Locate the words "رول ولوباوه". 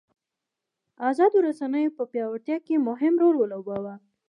3.21-3.95